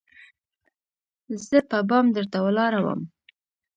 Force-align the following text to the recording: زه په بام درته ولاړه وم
زه 1.45 1.57
په 1.69 1.77
بام 1.89 2.05
درته 2.15 2.37
ولاړه 2.45 2.79
وم 2.85 3.01